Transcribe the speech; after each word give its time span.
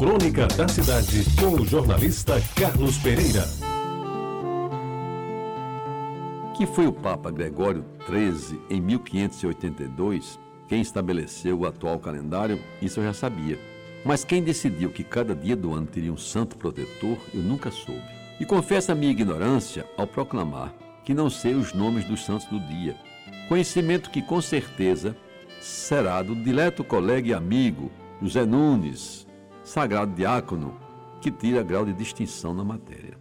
Crônica 0.00 0.46
da 0.46 0.66
Cidade, 0.66 1.26
com 1.38 1.60
o 1.60 1.66
jornalista 1.66 2.40
Carlos 2.56 2.96
Pereira. 2.96 3.44
Que 6.56 6.64
foi 6.64 6.86
o 6.86 6.92
Papa 6.92 7.30
Gregório 7.30 7.84
XIII, 8.06 8.62
em 8.70 8.80
1582, 8.80 10.40
quem 10.66 10.80
estabeleceu 10.80 11.58
o 11.58 11.66
atual 11.66 11.98
calendário, 11.98 12.58
isso 12.80 12.98
eu 12.98 13.04
já 13.04 13.12
sabia. 13.12 13.58
Mas 14.02 14.24
quem 14.24 14.42
decidiu 14.42 14.88
que 14.88 15.04
cada 15.04 15.34
dia 15.34 15.54
do 15.54 15.74
ano 15.74 15.86
teria 15.86 16.10
um 16.10 16.16
santo 16.16 16.56
protetor, 16.56 17.18
eu 17.34 17.42
nunca 17.42 17.70
soube. 17.70 18.00
E 18.40 18.46
confesso 18.46 18.90
a 18.90 18.94
minha 18.94 19.12
ignorância 19.12 19.84
ao 19.98 20.06
proclamar 20.06 20.74
que 21.04 21.12
não 21.12 21.28
sei 21.28 21.52
os 21.52 21.74
nomes 21.74 22.06
dos 22.06 22.24
santos 22.24 22.46
do 22.46 22.58
dia. 22.58 22.96
Conhecimento 23.50 24.08
que 24.08 24.22
com 24.22 24.40
certeza 24.40 25.14
será 25.60 26.22
do 26.22 26.34
dileto 26.34 26.82
colega 26.82 27.28
e 27.28 27.34
amigo 27.34 27.92
José 28.22 28.46
Nunes, 28.46 29.28
sagrado 29.62 30.14
diácono, 30.14 30.76
que 31.20 31.30
tira 31.30 31.62
grau 31.62 31.84
de 31.84 31.92
distinção 31.92 32.54
na 32.54 32.64
matéria. 32.64 33.18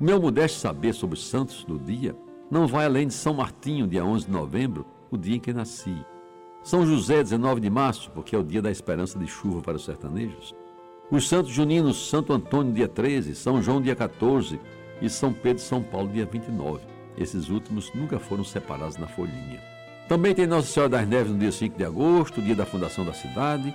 O 0.00 0.04
meu 0.04 0.20
modesto 0.20 0.58
saber 0.58 0.92
sobre 0.92 1.18
os 1.18 1.26
santos 1.26 1.64
do 1.64 1.78
dia 1.78 2.16
não 2.50 2.66
vai 2.66 2.86
além 2.86 3.06
de 3.06 3.14
São 3.14 3.34
Martinho, 3.34 3.86
dia 3.86 4.04
11 4.04 4.26
de 4.26 4.32
novembro, 4.32 4.86
o 5.10 5.16
dia 5.16 5.36
em 5.36 5.40
que 5.40 5.52
nasci. 5.52 5.96
São 6.62 6.86
José, 6.86 7.22
19 7.22 7.60
de 7.60 7.70
março, 7.70 8.10
porque 8.10 8.36
é 8.36 8.38
o 8.38 8.44
dia 8.44 8.62
da 8.62 8.70
esperança 8.70 9.18
de 9.18 9.26
chuva 9.26 9.60
para 9.60 9.76
os 9.76 9.84
sertanejos. 9.84 10.54
Os 11.10 11.28
santos 11.28 11.50
juninos, 11.50 12.08
Santo 12.08 12.32
Antônio, 12.32 12.72
dia 12.72 12.88
13, 12.88 13.34
São 13.34 13.60
João, 13.60 13.80
dia 13.80 13.96
14 13.96 14.60
e 15.00 15.10
São 15.10 15.32
Pedro 15.32 15.62
e 15.62 15.66
São 15.66 15.82
Paulo, 15.82 16.08
dia 16.08 16.24
29. 16.24 16.80
Esses 17.18 17.48
últimos 17.48 17.92
nunca 17.94 18.18
foram 18.18 18.44
separados 18.44 18.96
na 18.96 19.06
folhinha. 19.06 19.60
Também 20.08 20.34
tem 20.34 20.46
Nossa 20.46 20.68
Senhora 20.68 20.90
das 20.90 21.08
Neves 21.08 21.32
no 21.32 21.38
dia 21.38 21.52
5 21.52 21.76
de 21.76 21.84
agosto, 21.84 22.40
dia 22.40 22.54
da 22.54 22.66
fundação 22.66 23.04
da 23.04 23.12
cidade, 23.12 23.74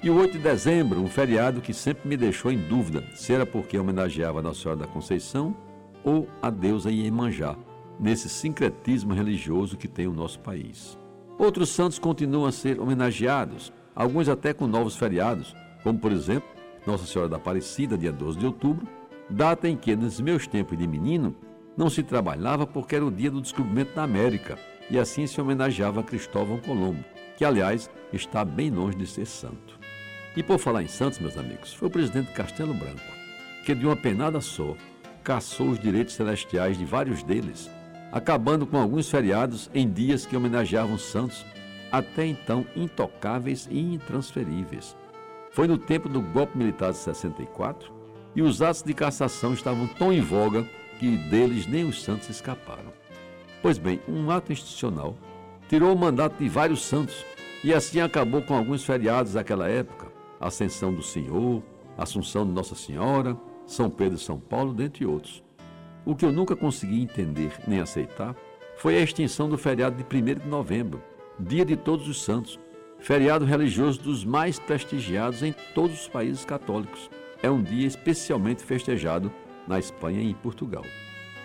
e 0.00 0.10
o 0.10 0.16
8 0.16 0.34
de 0.34 0.38
dezembro, 0.38 1.00
um 1.00 1.08
feriado 1.08 1.60
que 1.60 1.74
sempre 1.74 2.08
me 2.08 2.16
deixou 2.16 2.52
em 2.52 2.58
dúvida 2.58 3.04
se 3.14 3.32
era 3.32 3.44
porque 3.44 3.76
homenageava 3.76 4.40
Nossa 4.40 4.62
Senhora 4.62 4.80
da 4.80 4.86
Conceição 4.86 5.56
ou 6.04 6.28
a 6.40 6.50
deusa 6.50 6.90
Iemanjá, 6.90 7.56
nesse 7.98 8.28
sincretismo 8.28 9.12
religioso 9.12 9.76
que 9.76 9.88
tem 9.88 10.06
o 10.06 10.12
nosso 10.12 10.38
país. 10.38 10.96
Outros 11.36 11.70
santos 11.70 11.98
continuam 11.98 12.46
a 12.46 12.52
ser 12.52 12.80
homenageados, 12.80 13.72
alguns 13.94 14.28
até 14.28 14.52
com 14.52 14.68
novos 14.68 14.96
feriados, 14.96 15.54
como 15.82 15.98
por 15.98 16.12
exemplo 16.12 16.48
Nossa 16.86 17.04
Senhora 17.04 17.28
da 17.28 17.36
Aparecida, 17.36 17.98
dia 17.98 18.12
12 18.12 18.38
de 18.38 18.46
outubro, 18.46 18.86
data 19.28 19.68
em 19.68 19.76
que, 19.76 19.96
nos 19.96 20.20
meus 20.20 20.46
tempos 20.46 20.78
de 20.78 20.86
menino, 20.86 21.34
não 21.76 21.90
se 21.90 22.04
trabalhava 22.04 22.66
porque 22.66 22.94
era 22.94 23.04
o 23.04 23.10
dia 23.10 23.32
do 23.32 23.40
descobrimento 23.40 23.96
da 23.96 24.04
América, 24.04 24.58
e 24.88 24.98
assim 24.98 25.26
se 25.26 25.40
homenageava 25.40 26.04
Cristóvão 26.04 26.58
Colombo, 26.58 27.04
que 27.36 27.44
aliás 27.44 27.90
está 28.12 28.44
bem 28.44 28.70
longe 28.70 28.96
de 28.96 29.06
ser 29.06 29.26
santo. 29.26 29.77
E 30.38 30.42
por 30.44 30.56
falar 30.56 30.84
em 30.84 30.86
santos, 30.86 31.18
meus 31.18 31.36
amigos, 31.36 31.74
foi 31.74 31.88
o 31.88 31.90
presidente 31.90 32.30
Castelo 32.30 32.72
Branco, 32.72 33.02
que 33.64 33.74
de 33.74 33.84
uma 33.84 33.96
penada 33.96 34.40
só 34.40 34.76
caçou 35.24 35.70
os 35.70 35.80
direitos 35.80 36.14
celestiais 36.14 36.78
de 36.78 36.84
vários 36.84 37.24
deles, 37.24 37.68
acabando 38.12 38.64
com 38.64 38.78
alguns 38.78 39.10
feriados 39.10 39.68
em 39.74 39.90
dias 39.90 40.24
que 40.24 40.36
homenageavam 40.36 40.96
santos 40.96 41.44
até 41.90 42.24
então 42.24 42.64
intocáveis 42.76 43.66
e 43.68 43.80
intransferíveis. 43.80 44.96
Foi 45.50 45.66
no 45.66 45.76
tempo 45.76 46.08
do 46.08 46.22
golpe 46.22 46.56
militar 46.56 46.92
de 46.92 46.98
64 46.98 47.92
e 48.36 48.40
os 48.40 48.62
atos 48.62 48.84
de 48.84 48.94
cassação 48.94 49.52
estavam 49.52 49.88
tão 49.88 50.12
em 50.12 50.20
voga 50.20 50.64
que 51.00 51.16
deles 51.16 51.66
nem 51.66 51.82
os 51.82 52.00
santos 52.00 52.30
escaparam. 52.30 52.92
Pois 53.60 53.76
bem, 53.76 54.00
um 54.06 54.30
ato 54.30 54.52
institucional 54.52 55.16
tirou 55.68 55.92
o 55.92 55.98
mandato 55.98 56.36
de 56.38 56.48
vários 56.48 56.84
santos 56.84 57.26
e 57.64 57.74
assim 57.74 58.00
acabou 58.00 58.40
com 58.40 58.54
alguns 58.54 58.84
feriados 58.84 59.32
daquela 59.32 59.68
época, 59.68 60.07
Ascensão 60.40 60.92
do 60.92 61.02
Senhor, 61.02 61.62
Assunção 61.96 62.46
de 62.46 62.52
Nossa 62.52 62.74
Senhora, 62.74 63.36
São 63.66 63.90
Pedro 63.90 64.16
e 64.16 64.20
São 64.20 64.38
Paulo, 64.38 64.72
dentre 64.72 65.04
outros. 65.04 65.42
O 66.04 66.14
que 66.14 66.24
eu 66.24 66.32
nunca 66.32 66.56
consegui 66.56 67.02
entender 67.02 67.52
nem 67.66 67.80
aceitar 67.80 68.34
foi 68.76 68.96
a 68.96 69.00
extinção 69.00 69.48
do 69.48 69.58
feriado 69.58 69.96
de 69.96 70.04
1 70.04 70.40
de 70.40 70.48
novembro, 70.48 71.02
Dia 71.38 71.64
de 71.64 71.76
Todos 71.76 72.08
os 72.08 72.22
Santos, 72.22 72.58
feriado 73.00 73.44
religioso 73.44 74.00
dos 74.00 74.24
mais 74.24 74.58
prestigiados 74.58 75.42
em 75.42 75.54
todos 75.74 76.02
os 76.02 76.08
países 76.08 76.44
católicos. 76.44 77.10
É 77.42 77.50
um 77.50 77.62
dia 77.62 77.86
especialmente 77.86 78.62
festejado 78.62 79.32
na 79.66 79.78
Espanha 79.78 80.20
e 80.20 80.30
em 80.30 80.34
Portugal. 80.34 80.84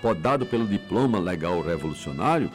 Podado 0.01 0.45
pelo 0.45 0.67
diploma 0.67 1.19
legal 1.19 1.61
revolucionário, 1.61 2.49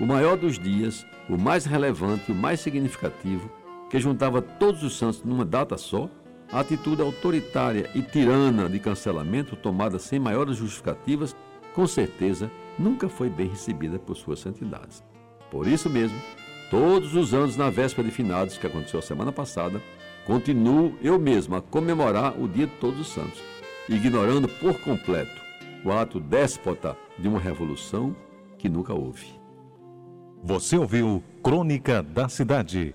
o 0.00 0.06
maior 0.06 0.36
dos 0.36 0.58
dias, 0.58 1.06
o 1.28 1.36
mais 1.36 1.64
relevante, 1.64 2.32
o 2.32 2.34
mais 2.34 2.60
significativo, 2.60 3.50
que 3.90 3.98
juntava 3.98 4.42
todos 4.42 4.82
os 4.82 4.96
santos 4.96 5.22
numa 5.22 5.44
data 5.44 5.76
só, 5.76 6.08
a 6.50 6.60
atitude 6.60 7.02
autoritária 7.02 7.90
e 7.94 8.02
tirana 8.02 8.68
de 8.68 8.78
cancelamento, 8.78 9.56
tomada 9.56 9.98
sem 9.98 10.18
maiores 10.18 10.56
justificativas, 10.56 11.34
com 11.74 11.86
certeza 11.86 12.50
nunca 12.78 13.08
foi 13.08 13.28
bem 13.28 13.48
recebida 13.48 13.98
por 13.98 14.16
suas 14.16 14.40
santidades. 14.40 15.02
Por 15.50 15.66
isso 15.66 15.88
mesmo, 15.88 16.18
todos 16.70 17.14
os 17.14 17.34
anos, 17.34 17.56
na 17.56 17.70
véspera 17.70 18.08
de 18.08 18.14
finados, 18.14 18.58
que 18.58 18.66
aconteceu 18.66 18.98
a 18.98 19.02
semana 19.02 19.32
passada, 19.32 19.80
continuo 20.26 20.96
eu 21.02 21.18
mesmo 21.18 21.56
a 21.56 21.62
comemorar 21.62 22.40
o 22.40 22.48
Dia 22.48 22.66
de 22.66 22.74
Todos 22.74 23.00
os 23.00 23.08
Santos, 23.08 23.42
ignorando 23.88 24.48
por 24.48 24.78
completo 24.80 25.42
o 25.84 25.92
ato 25.92 26.18
déspota 26.18 26.96
de 27.18 27.28
uma 27.28 27.38
revolução 27.38 28.16
que 28.58 28.68
nunca 28.68 28.94
houve. 28.94 29.26
Você 30.42 30.76
ouviu 30.76 31.22
Crônica 31.42 32.02
da 32.02 32.28
Cidade 32.28 32.94